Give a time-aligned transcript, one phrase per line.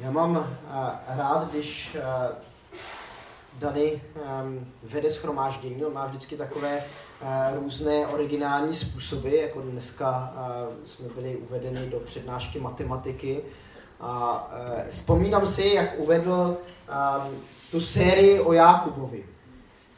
[0.00, 0.46] Já mám uh,
[1.06, 2.36] rád, když uh,
[3.58, 4.02] Dany
[4.42, 5.84] um, vede schromáždění.
[5.84, 6.84] On má vždycky takové
[7.22, 13.42] uh, různé originální způsoby, jako dneska uh, jsme byli uvedeni do přednášky matematiky.
[14.00, 16.56] A uh, vzpomínám si, jak uvedl
[17.26, 19.24] um, tu sérii o Jákubovi.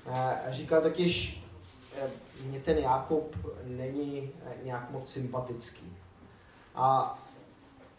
[0.06, 0.14] Uh,
[0.50, 1.44] říkal totiž,
[2.04, 2.10] uh,
[2.46, 4.30] mně ten Jákob není
[4.62, 5.96] nějak moc sympatický.
[6.74, 7.18] A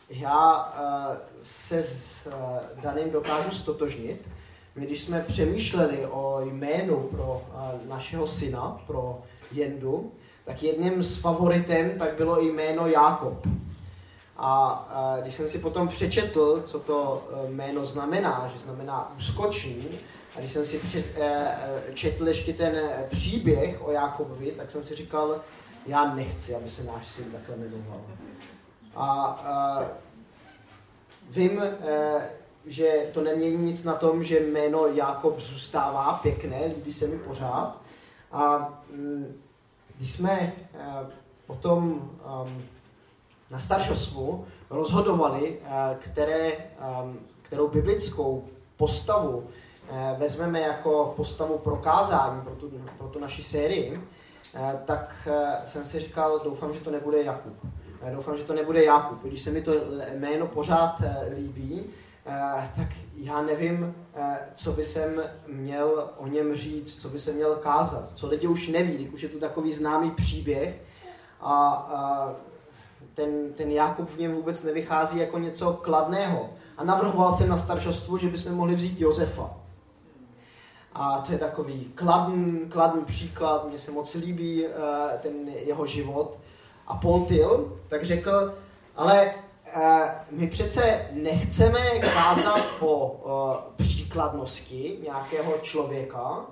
[0.10, 2.34] já uh, se s uh,
[2.82, 4.30] Danem dokážu stotožnit.
[4.76, 10.12] My, když jsme přemýšleli o jménu pro uh, našeho syna, pro Jendu,
[10.46, 13.48] tak jedním z favoritem tak bylo jméno Jákob.
[14.38, 19.88] A když jsem si potom přečetl, co to jméno znamená, že znamená úskočný,
[20.36, 21.06] a když jsem si při,
[21.94, 25.42] četl ještě ten příběh o Jákobovi, tak jsem si říkal,
[25.86, 28.02] já nechci, aby se náš syn takhle jmenoval.
[28.96, 29.40] A
[29.82, 29.88] uh,
[31.30, 32.22] vím, uh,
[32.66, 37.82] že to nemění nic na tom, že jméno Jakob zůstává pěkné, líbí se mi pořád.
[38.32, 39.26] A um,
[39.98, 40.54] když jsme
[41.48, 42.64] potom um,
[43.52, 46.52] na staršostvu rozhodovali, uh, které,
[47.02, 48.46] um, kterou biblickou
[48.78, 49.48] postavu
[50.18, 54.02] vezmeme jako postavu prokázání pro tu, pro tu naši sérii,
[54.86, 55.28] tak
[55.66, 57.54] jsem si říkal, doufám, že to nebude Jakub.
[58.02, 59.24] Já doufám, že to nebude Jakub.
[59.24, 59.72] Když se mi to
[60.18, 61.86] jméno pořád eh, líbí,
[62.26, 67.34] eh, tak já nevím, eh, co by jsem měl o něm říct, co by se
[67.34, 70.82] měl kázat, co lidi už neví, když už je to takový známý příběh
[71.42, 71.90] a
[73.14, 76.50] ten, ten Jakub v něm vůbec nevychází jako něco kladného.
[76.78, 79.54] A navrhoval jsem na staršostvu, že bychom mohli vzít Josefa.
[80.94, 84.66] A to je takový kladný, kladný příklad, mně se moc líbí
[85.22, 86.38] ten jeho život.
[86.88, 88.54] A Paul Till tak řekl,
[88.96, 89.32] ale
[89.66, 96.46] eh, my přece nechceme kázat o eh, příkladnosti nějakého člověka,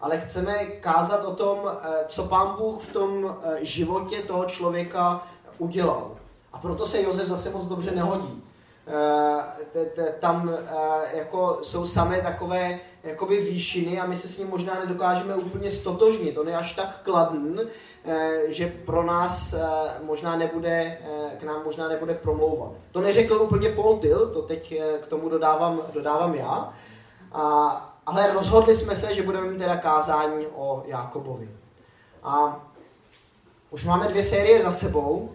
[0.00, 5.26] ale chceme kázat o tom, eh, co pán Bůh v tom životě toho člověka
[5.58, 6.10] udělal.
[6.52, 8.42] A proto se Josef zase moc dobře nehodí.
[10.20, 10.50] Tam
[11.14, 16.38] jako jsou samé takové jakoby výšiny a my se s ním možná nedokážeme úplně stotožnit.
[16.38, 17.58] On je až tak kladný,
[18.04, 19.60] Eh, že pro nás eh,
[20.02, 22.72] možná nebude, eh, k nám možná nebude promlouvat.
[22.92, 26.74] To neřekl úplně Paul Till, to teď k tomu dodávám, dodávám já,
[27.32, 31.50] a, ale rozhodli jsme se, že budeme mít teda kázání o Jákobovi.
[32.22, 32.66] A
[33.70, 35.32] už máme dvě série za sebou.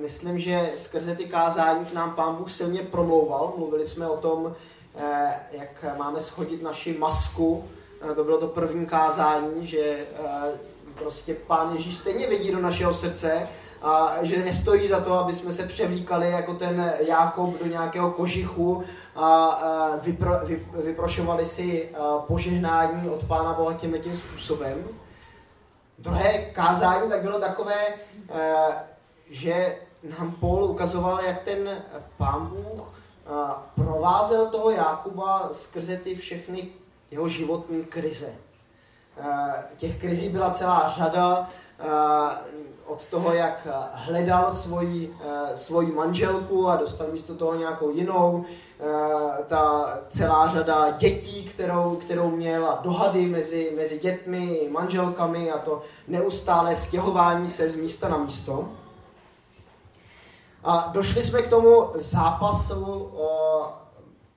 [0.00, 3.54] Myslím, že skrze ty kázání k nám pán Bůh silně promlouval.
[3.56, 4.54] Mluvili jsme o tom,
[5.50, 7.64] jak máme schodit naši masku.
[8.14, 10.06] To bylo to první kázání, že
[10.98, 13.48] prostě Pán Ježíš stejně vidí do našeho srdce
[13.82, 18.84] a že nestojí za to, aby jsme se převlíkali jako ten Jákob do nějakého kožichu
[19.16, 19.60] a
[20.02, 21.88] vypro, vy, vyprošovali si
[22.26, 24.84] požehnání od Pána Boha tímhle tím způsobem.
[25.98, 27.84] Druhé kázání tak bylo takové,
[29.30, 29.76] že
[30.18, 31.82] nám Paul ukazoval, jak ten
[32.16, 32.94] Pán Bůh
[33.74, 36.68] provázel toho Jákuba skrze ty všechny
[37.10, 38.34] jeho životní krize.
[39.18, 41.84] Eh, těch krizí byla celá řada, eh,
[42.86, 48.44] od toho, jak hledal svoji, eh, svoji manželku a dostal místo toho nějakou jinou,
[49.46, 55.82] ta celá řada dětí, kterou, kterou měl a dohady mezi, mezi dětmi manželkami a to
[56.08, 58.68] neustále stěhování se z místa na místo.
[60.64, 63.12] A došli jsme k tomu zápasu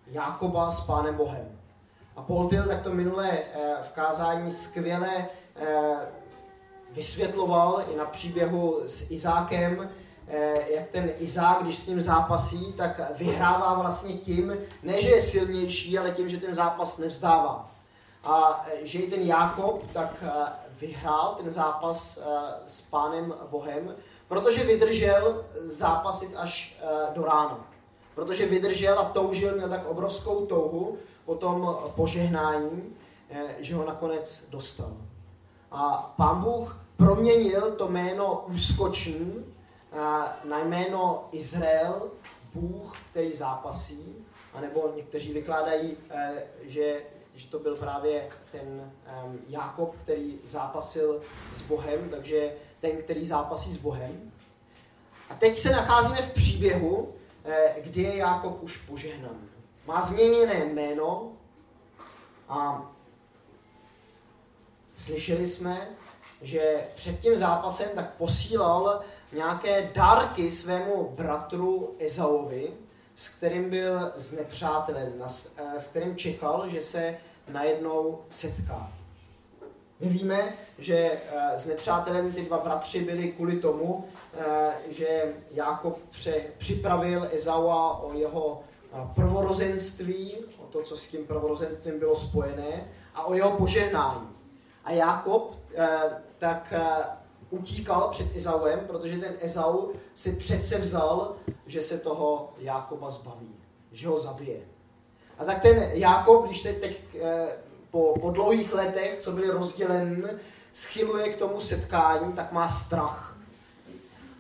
[0.08, 1.60] Jákoba s Pánem Bohem.
[2.16, 5.96] A Paul Till tak to minulé eh, v kázání skvěle eh,
[6.92, 9.90] vysvětloval i na příběhu s Izákem,
[10.28, 15.22] eh, jak ten Izák, když s ním zápasí, tak vyhrává vlastně tím, ne že je
[15.22, 17.72] silnější, ale tím, že ten zápas nevzdává.
[18.24, 20.24] A že i ten Jákob tak
[20.80, 22.20] vyhrál ten zápas
[22.66, 23.96] s pánem Bohem,
[24.28, 26.80] protože vydržel zápasit až
[27.16, 27.68] do rána.
[28.16, 30.98] Protože vydržel a toužil, měl tak obrovskou touhu,
[31.28, 32.96] po tom požehnání,
[33.30, 34.94] eh, že ho nakonec dostal.
[35.72, 39.98] A pán Bůh proměnil to jméno úskočný eh,
[40.50, 42.12] na jméno Izrael,
[42.54, 44.16] Bůh, který zápasí,
[44.54, 47.02] anebo někteří vykládají, eh, že,
[47.36, 48.92] že to byl právě ten
[49.50, 51.22] Jákob, který zápasil
[51.54, 52.52] s Bohem, takže
[52.82, 54.32] ten, který zápasí s Bohem.
[55.30, 57.14] A teď se nacházíme v příběhu,
[57.84, 59.48] kdy je Jákob už požehnaný
[59.88, 61.32] má změněné jméno
[62.50, 62.86] a
[64.96, 65.90] slyšeli jsme,
[66.42, 69.02] že před tím zápasem tak posílal
[69.32, 72.74] nějaké dárky svému bratru Ezauovi,
[73.16, 75.24] s kterým byl znepřátelen,
[75.80, 78.92] s kterým čekal, že se najednou setká.
[80.00, 81.22] My víme, že
[81.56, 84.06] s nepřátelem ty dva bratři byli kvůli tomu,
[84.90, 86.00] že Jákob
[86.58, 88.64] připravil Ezaua o jeho
[89.16, 94.28] prvorozenství, o to, co s tím prvorozenstvím bylo spojené, a o jeho požehnání.
[94.84, 95.56] A Jákob
[96.38, 96.74] tak
[97.50, 101.36] utíkal před Ezauem, protože ten Ezau si přece vzal,
[101.66, 103.56] že se toho Jákoba zbaví,
[103.92, 104.60] že ho zabije.
[105.38, 107.48] A tak ten Jákob, když se teď eh,
[107.92, 110.40] po, po dlouhých letech, co byli rozdělen,
[110.74, 113.38] schyluje k tomu setkání, tak má strach.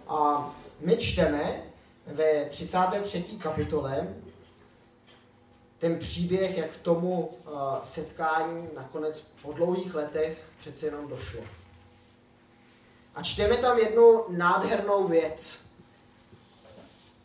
[0.07, 0.49] A
[0.79, 1.63] my čteme
[2.07, 3.23] ve 33.
[3.23, 4.07] kapitole
[5.79, 7.53] ten příběh, jak k tomu uh,
[7.83, 11.41] setkání nakonec po dlouhých letech přece jenom došlo.
[13.15, 15.59] A čteme tam jednu nádhernou věc.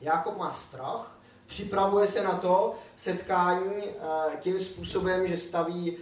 [0.01, 5.97] Jakob má strach, připravuje se na to setkání eh, tím způsobem, že staví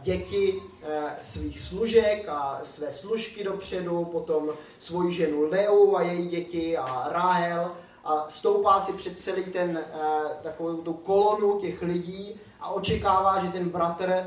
[0.00, 6.76] děti eh, svých služek a své služky dopředu, potom svoji ženu Leu a její děti
[6.76, 7.72] a Rahel
[8.04, 9.84] a stoupá si před celý ten
[10.42, 14.26] takovou tu kolonu těch lidí a očekává, že ten bratr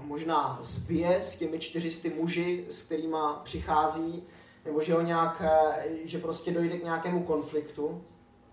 [0.00, 4.22] možná zbije s těmi čtyřisty muži, s kterými přichází,
[4.64, 8.04] nebo že, ho nějak, eh, že prostě dojde k nějakému konfliktu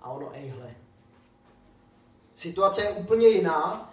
[0.02, 0.76] a ono, ejhle.
[2.36, 3.93] Situace je úplně jiná.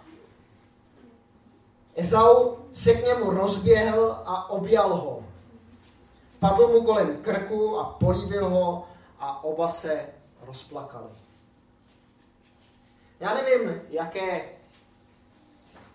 [1.95, 5.23] Ezau se k němu rozběhl a objal ho.
[6.39, 8.87] Padl mu kolem krku a políbil ho
[9.19, 10.09] a oba se
[10.41, 11.09] rozplakali.
[13.19, 14.49] Já nevím, jaké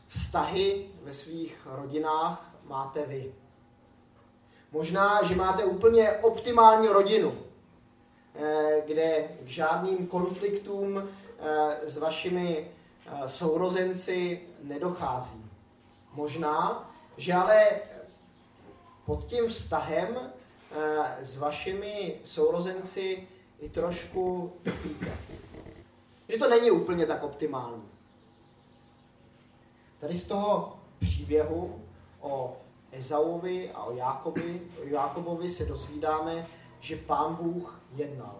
[0.08, 3.34] vztahy ve svých rodinách máte vy.
[4.72, 7.34] Možná, že máte úplně optimální rodinu,
[8.34, 11.08] eh, kde k žádným konfliktům
[11.38, 12.70] eh, s vašimi
[13.06, 15.45] eh, sourozenci nedochází.
[16.16, 17.66] Možná, že ale
[19.04, 20.18] pod tím vztahem
[21.20, 23.28] s vašimi sourozenci
[23.60, 25.12] i trošku trpíte.
[26.28, 27.82] Že to není úplně tak optimální.
[30.00, 31.82] Tady z toho příběhu
[32.20, 32.56] o
[32.92, 36.46] Ezauovi a o Jákobi, o Jákobovi se dozvídáme,
[36.80, 38.34] že pán Bůh jednal.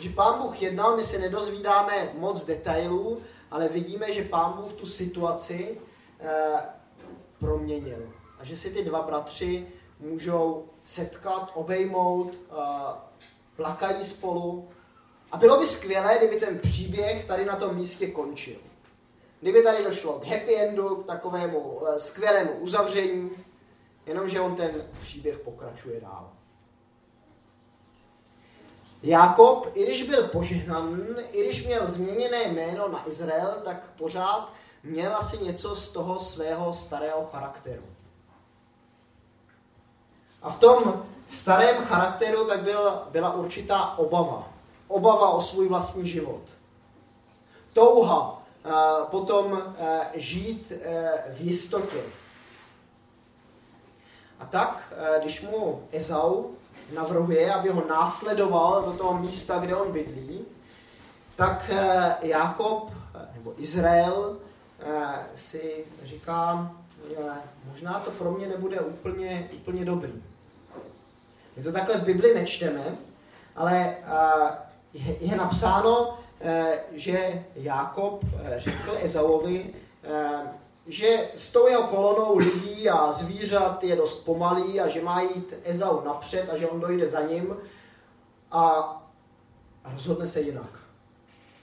[0.00, 4.86] Že pán Bůh jednal, my se nedozvídáme moc detailů, ale vidíme, že pán Bůh tu
[4.86, 5.87] situaci eh,
[7.40, 8.12] proměnil.
[8.38, 9.66] A že si ty dva bratři
[10.00, 12.54] můžou setkat, obejmout, eh,
[13.56, 14.68] plakají spolu.
[15.32, 18.58] A bylo by skvělé, kdyby ten příběh tady na tom místě končil.
[19.40, 23.30] Kdyby tady došlo k happy endu, k takovému eh, skvělému uzavření,
[24.06, 26.30] jenomže on ten příběh pokračuje dál.
[29.02, 31.00] Jakob, i když byl požehnan,
[31.32, 34.52] i když měl změněné jméno na Izrael, tak pořád
[34.82, 37.84] měl asi něco z toho svého starého charakteru.
[40.42, 44.48] A v tom starém charakteru tak byl, byla určitá obava.
[44.88, 46.42] Obava o svůj vlastní život.
[47.72, 48.38] Touha
[49.10, 52.02] potom eh, žít eh, v jistotě.
[54.40, 56.50] A tak, eh, když mu Ezau
[56.94, 60.44] navrhuje, aby ho následoval do toho místa, kde on bydlí,
[61.36, 61.70] tak
[62.22, 62.90] Jakob,
[63.34, 64.36] nebo Izrael,
[65.36, 66.72] si říká,
[67.70, 70.12] možná to pro mě nebude úplně, úplně dobrý.
[71.56, 72.96] My to takhle v Bibli nečteme,
[73.56, 73.96] ale
[74.94, 80.40] je, je napsáno, Eh, že Jákob eh, řekl Ezauovi, eh,
[80.86, 85.54] že s tou jeho kolonou lidí a zvířat je dost pomalý a že má jít
[85.64, 87.56] Ezau napřed a že on dojde za ním
[88.50, 88.94] a
[89.84, 90.77] rozhodne se jinak.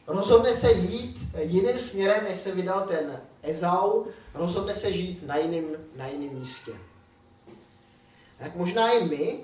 [0.07, 5.65] Rozhodne se jít jiným směrem, než se vydal ten Ezau, rozhodne se žít na jiném,
[5.95, 6.71] na jiném místě.
[8.39, 9.43] Tak možná i my,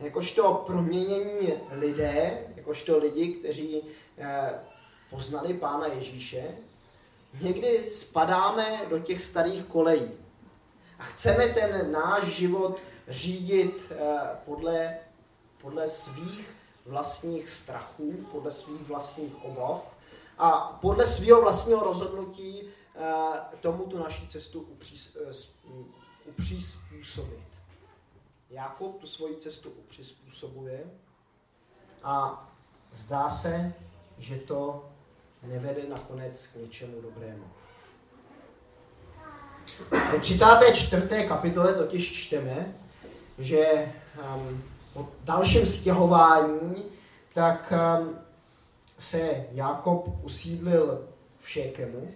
[0.00, 3.82] jakožto proměnění lidé, jakožto lidi, kteří
[5.10, 6.44] poznali Pána Ježíše,
[7.40, 10.10] někdy spadáme do těch starých kolejí.
[10.98, 13.96] A chceme ten náš život řídit eh,
[14.44, 14.96] podle,
[15.62, 16.54] podle svých
[16.86, 19.99] vlastních strachů, podle svých vlastních obav
[20.40, 25.34] a podle svého vlastního rozhodnutí eh, tomu tu naší cestu eh,
[26.24, 27.44] upřizpůsobit.
[28.50, 30.84] Jakob tu svoji cestu upřizpůsobuje
[32.02, 32.46] a
[32.94, 33.72] zdá se,
[34.18, 34.88] že to
[35.42, 37.44] nevede nakonec k něčemu dobrému.
[39.90, 41.28] V 34.
[41.28, 42.74] kapitole totiž čteme,
[43.38, 43.92] že
[44.36, 46.84] um, po dalším stěhování
[47.34, 48.18] tak um,
[49.00, 52.14] se Jakob usídlil v Šékemu,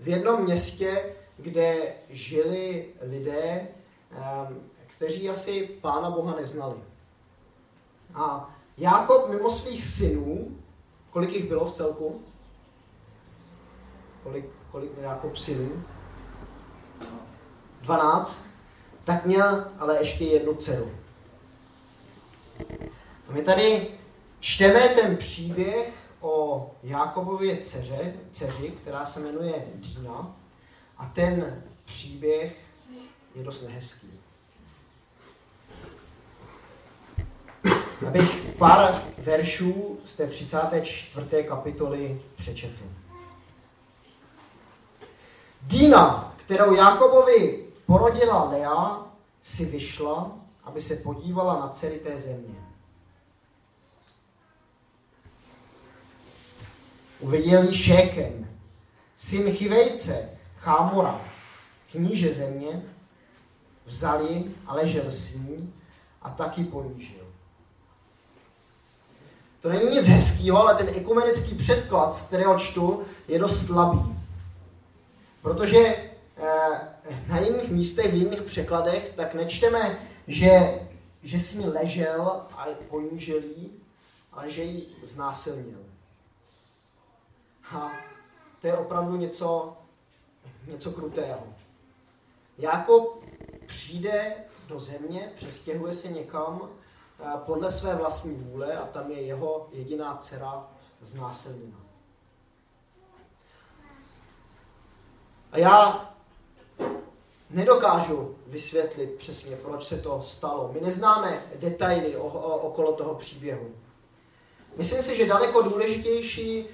[0.00, 3.68] v jednom městě, kde žili lidé,
[4.10, 6.76] ehm, kteří asi Pána Boha neznali.
[8.14, 10.56] A Jakob mimo svých synů,
[11.10, 12.22] kolik jich bylo v celku?
[14.22, 15.84] Kolik, kolik měl Jakob synů?
[17.80, 18.46] 12.
[19.04, 20.90] Tak měl ale ještě jednu dceru.
[23.28, 23.88] A my tady
[24.44, 30.36] čteme ten příběh o Jákobově dceře, dceři, která se jmenuje Dina.
[30.98, 32.56] A ten příběh
[33.34, 34.20] je dost nehezký.
[38.06, 41.44] Abych pár veršů z té 34.
[41.48, 42.84] kapitoly přečetl.
[45.62, 49.06] Dina, kterou Jakobovi porodila Lea,
[49.42, 52.63] si vyšla, aby se podívala na dcery té země.
[57.24, 58.48] Uviděl ji Šékem,
[59.16, 61.20] syn Chivejce, Chámora,
[61.92, 62.82] kníže země,
[63.86, 65.74] vzali a ležel s ní
[66.22, 67.24] a taky ponížil.
[69.60, 74.16] To není nic hezkého, ale ten ekumenický předklad, z kterého čtu, je dost slabý.
[75.42, 76.10] Protože eh,
[77.28, 80.80] na jiných místech, v jiných překladech, tak nečteme, že,
[81.22, 83.42] že s ní ležel a ponížil
[84.32, 85.93] ale že ji znásilnil.
[87.72, 87.92] A
[88.60, 89.76] to je opravdu něco,
[90.66, 91.42] něco krutého.
[92.58, 93.24] Jakob
[93.66, 94.34] přijde
[94.68, 96.68] do země, přestěhuje se někam
[97.20, 100.68] eh, podle své vlastní vůle a tam je jeho jediná dcera
[101.02, 101.80] znásilněna.
[105.52, 106.10] A já
[107.50, 110.70] nedokážu vysvětlit přesně, proč se to stalo.
[110.72, 113.74] My neznáme detaily o, o, okolo toho příběhu.
[114.76, 116.66] Myslím si, že daleko důležitější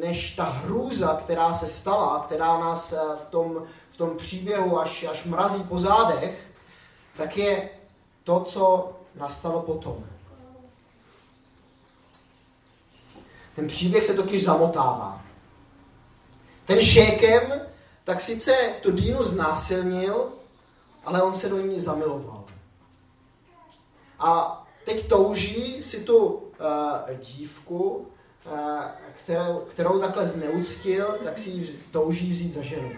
[0.00, 5.04] než ta hrůza, která se stala, která nás eh, v tom, v tom příběhu až,
[5.04, 6.50] až mrazí po zádech,
[7.16, 7.68] tak je
[8.24, 10.04] to, co nastalo potom.
[13.54, 15.22] Ten příběh se totiž zamotává.
[16.66, 17.60] Ten šékem
[18.04, 20.28] tak sice tu Dínu znásilnil,
[21.04, 22.44] ale on se do ní zamiloval.
[24.18, 26.42] A teď touží si tu uh,
[27.18, 28.08] dívku,
[29.24, 32.92] kterou, kterou takhle zneuctil, tak si ji touží vzít za ženu.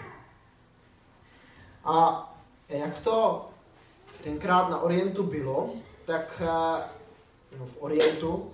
[1.85, 2.29] A
[2.69, 3.49] jak to
[4.25, 5.71] tenkrát na Orientu bylo,
[6.05, 8.51] tak uh, no, v Orientu,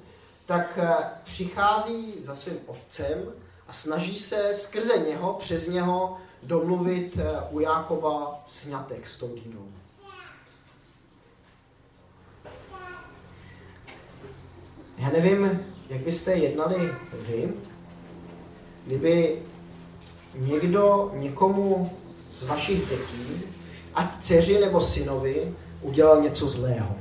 [0.47, 3.33] tak uh, přichází za svým otcem
[3.69, 9.69] a snaží se skrze něho, přes něho domluvit uh, u Jákoba sňatek s tou dínou.
[14.99, 17.49] Já nevím, jak byste jednali vy,
[18.87, 19.43] kdyby
[20.35, 21.91] někdo někomu
[22.33, 23.43] z vašich dětí,
[23.95, 26.97] ať dceři nebo synovi, udělal něco zlého.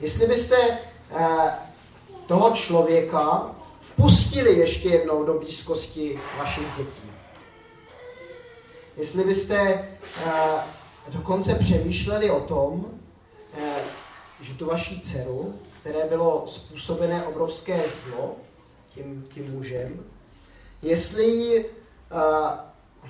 [0.00, 0.78] Jestli byste
[1.16, 1.52] eh,
[2.26, 7.10] toho člověka vpustili ještě jednou do blízkosti vašich dětí.
[8.96, 9.88] Jestli byste
[10.26, 10.30] eh,
[11.08, 12.84] dokonce přemýšleli o tom,
[13.58, 13.84] eh,
[14.40, 18.36] že tu vaši dceru které bylo způsobené obrovské zlo
[18.94, 20.04] tím, tím mužem,
[20.82, 21.70] jestli ji uh,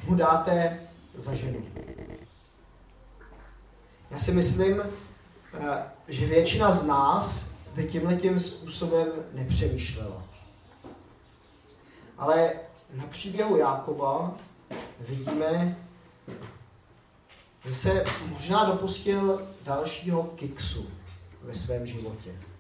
[0.05, 0.81] mu dáte
[1.15, 1.67] za ženu.
[4.11, 4.85] Já si myslím, uh,
[6.09, 10.23] že většina z nás by tímhle tím způsobem nepřemýšlela.
[12.19, 12.53] Ale
[12.95, 14.35] na příběhu Jákoba
[15.01, 15.79] vidíme,
[17.65, 20.91] že se možná dopustil dalšího kiksu
[21.43, 22.52] ve svém životě.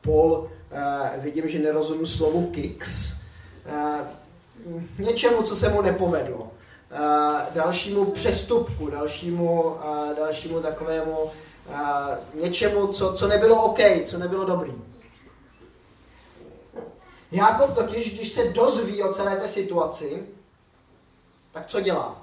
[0.00, 3.12] Paul, uh, vidím, že nerozumím slovu kicks,
[4.66, 6.38] uh, něčemu, co se mu nepovedlo.
[6.38, 6.48] Uh,
[7.54, 9.76] dalšímu přestupku, dalšímu,
[10.18, 11.30] dalšímu takovému
[12.34, 14.72] něčemu, co, co nebylo OK, co nebylo dobrý.
[17.32, 20.22] Jakob totiž, když se dozví o celé té situaci,
[21.52, 22.22] tak co dělá?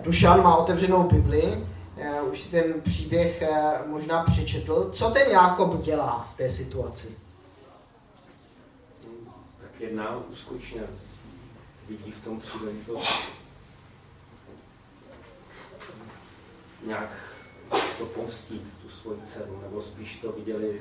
[0.00, 1.77] Dušan má otevřenou Bibli Eh,
[2.30, 4.90] už si ten příběh eh, možná přečetl.
[4.92, 7.18] Co ten Jákob dělá v té situaci?
[9.60, 10.80] Tak jedná úskočně,
[11.88, 13.00] vidí v tom příběhu to
[16.86, 17.10] nějak
[17.98, 20.78] to pomstit, tu svoji dceru, nebo spíš to viděli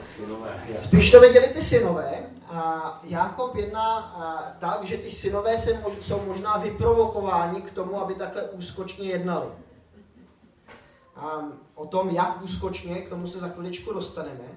[0.00, 0.62] synové.
[0.76, 2.26] Spíš to viděli ty synové.
[2.48, 8.42] A Jakob jedná tak, že ty synové se jsou možná vyprovokováni k tomu, aby takhle
[8.42, 9.46] úskočně jednali.
[11.74, 14.48] O tom, jak úskočně, k tomu se za chviličku dostaneme,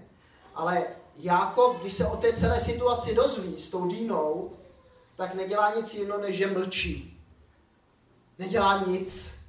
[0.55, 0.85] ale
[1.17, 4.51] Jakob, když se o té celé situaci dozví s tou Dínou,
[5.15, 7.21] tak nedělá nic jiného, než že mlčí.
[8.39, 9.39] Nedělá nic.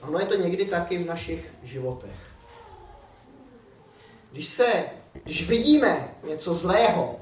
[0.00, 2.16] Ono je to někdy taky v našich životech.
[4.32, 4.84] Když se,
[5.24, 7.20] když vidíme něco zlého,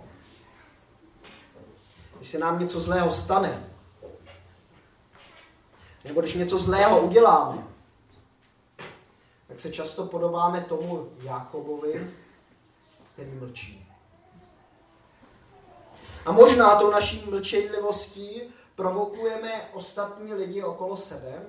[2.17, 3.71] když se nám něco zlého stane,
[6.05, 7.63] nebo když něco zlého uděláme,
[9.49, 12.11] tak se často podobáme tomu Jakobovi,
[13.13, 13.89] který mlčí.
[16.27, 18.43] A možná tou naší mlčenlivostí
[18.77, 21.43] provokujeme ostatní lidi okolo sebe,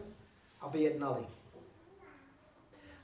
[0.62, 1.22] aby jednali.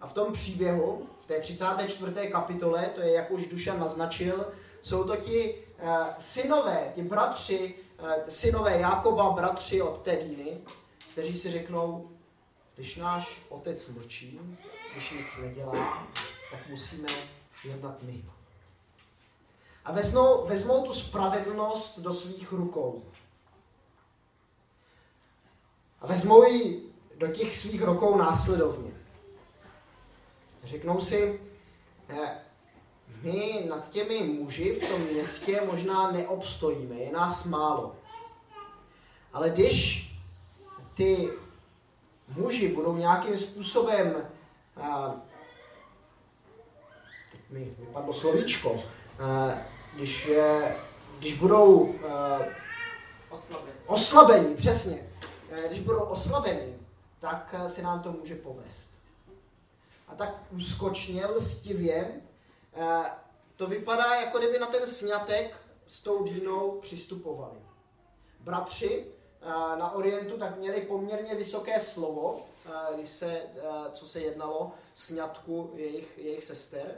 [0.01, 2.27] A v tom příběhu, v té 34.
[2.31, 4.45] kapitole, to je, jak už Dušan naznačil,
[4.81, 10.61] jsou to ti uh, synové, ti bratři, uh, synové Jakoba, bratři od té Dýny,
[11.15, 12.11] kteří si řeknou,
[12.75, 14.39] když náš otec mlčí,
[14.91, 16.07] když nic nedělá,
[16.51, 17.07] tak musíme
[17.63, 18.25] jednat my.
[19.85, 23.03] A vezmou, vezmou tu spravedlnost do svých rukou.
[26.01, 28.91] A vezmou ji do těch svých rukou následovně.
[30.63, 31.41] Řeknou si,
[33.21, 37.95] my nad těmi muži v tom městě možná neobstojíme, je nás málo.
[39.33, 40.04] Ale když
[40.95, 41.29] ty
[42.35, 44.27] muži budou nějakým způsobem,
[44.77, 45.15] a,
[47.31, 48.83] teď mi vypadlo slovíčko,
[49.19, 49.51] a,
[49.93, 50.75] když, je,
[51.19, 52.39] když budou a,
[53.29, 53.77] oslabení.
[53.85, 55.09] oslabení, přesně,
[55.51, 56.75] a, když budou oslabení,
[57.19, 58.89] tak se nám to může povést.
[60.07, 62.21] A tak úskočně, lstivě,
[63.55, 67.59] to vypadá, jako kdyby na ten snětek s tou dínou přistupovali.
[68.39, 69.05] Bratři
[69.75, 72.45] na Orientu, tak měli poměrně vysoké slovo,
[72.95, 73.41] když se,
[73.91, 76.97] co se jednalo sňatku jejich, jejich sester.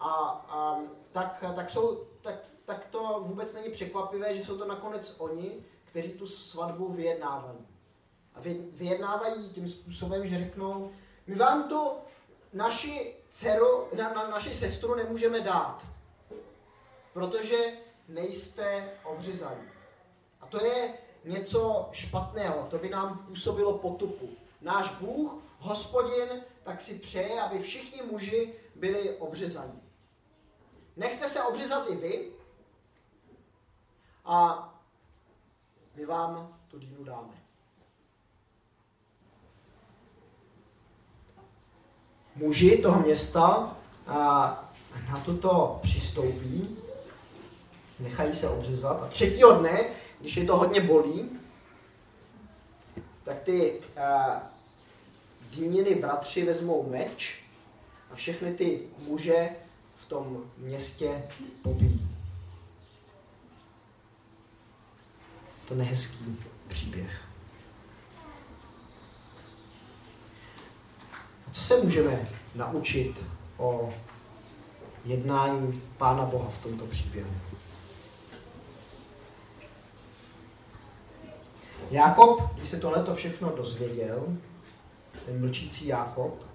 [0.00, 0.12] A,
[0.48, 0.80] a
[1.12, 6.08] tak, tak, jsou, tak, tak to vůbec není překvapivé, že jsou to nakonec oni, kteří
[6.08, 7.58] tu svatbu vyjednávají.
[8.34, 8.40] A
[8.72, 10.90] vyjednávají tím způsobem, že řeknou,
[11.26, 11.90] my vám tu
[12.52, 15.82] naši dceru, na, na, naši sestru nemůžeme dát,
[17.12, 17.72] protože
[18.08, 19.68] nejste obřezaní.
[20.40, 20.94] A to je
[21.26, 24.28] něco špatného, to by nám působilo potupu.
[24.60, 26.28] Náš Bůh, hospodin,
[26.62, 29.82] tak si přeje, aby všichni muži byli obřezaní.
[30.96, 32.28] Nechte se obřezat i vy
[34.24, 34.68] a
[35.94, 37.34] my vám tu dínu dáme.
[42.36, 43.76] Muži toho města
[45.08, 46.78] na toto přistoupí,
[47.98, 51.30] nechají se obřezat a třetího dne když je to hodně bolí,
[53.24, 54.36] tak ty uh,
[55.50, 57.44] dýniny bratři vezmou meč
[58.12, 59.48] a všechny ty muže
[59.96, 61.22] v tom městě
[61.62, 62.08] pobijí.
[65.68, 67.22] To nehezký příběh.
[71.46, 73.22] A co se můžeme naučit
[73.56, 73.94] o
[75.04, 77.30] jednání Pána Boha v tomto příběhu?
[81.90, 84.26] Jakob, když se tohleto všechno dozvěděl,
[85.26, 86.46] ten mlčící Jakob,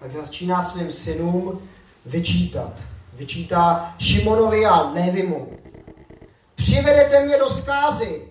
[0.00, 1.68] tak začíná svým synům
[2.06, 2.72] vyčítat.
[3.12, 5.58] Vyčítá Šimonovi a Levimu.
[6.54, 8.28] Přivedete mě do zkázy.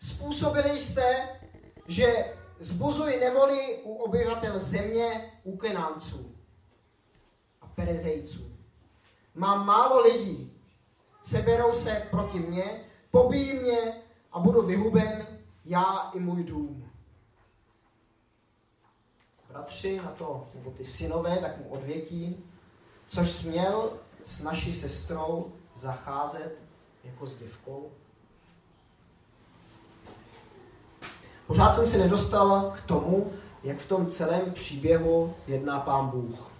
[0.00, 1.28] Způsobili jste,
[1.88, 6.34] že zbuzuji nevoli u obyvatel země, u Kenánců
[7.60, 8.52] a Perezejců.
[9.34, 10.52] Mám málo lidí,
[11.22, 12.64] seberou se proti mně,
[13.10, 14.01] pobíjí mě
[14.32, 15.26] a budu vyhuben
[15.64, 16.88] já i můj dům.
[19.50, 22.44] Bratři na to, nebo ty synové, tak mu odvětí,
[23.08, 23.92] což směl
[24.24, 26.58] s naší sestrou zacházet
[27.04, 27.90] jako s děvkou.
[31.46, 36.52] Pořád jsem se nedostal k tomu, jak v tom celém příběhu jedná pán Bůh.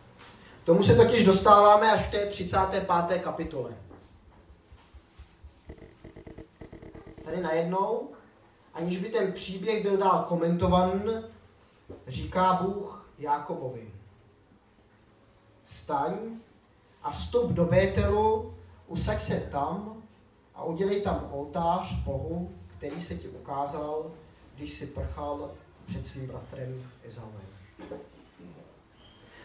[0.65, 3.23] Tomu se totiž dostáváme až v té 35.
[3.23, 3.75] kapitole.
[7.33, 8.11] Tady najednou,
[8.75, 11.25] aniž by ten příběh byl dál komentovan,
[12.07, 13.91] říká Bůh Jákobovi.
[15.65, 16.13] Staň
[17.03, 18.55] a vstup do Bételu,
[18.87, 20.03] usaď se tam
[20.55, 24.11] a udělej tam oltář Bohu, který se ti ukázal,
[24.55, 25.51] když si prchal
[25.87, 27.47] před svým bratrem Ezauem.